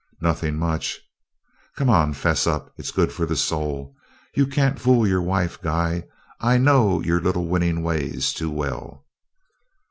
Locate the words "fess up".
2.13-2.73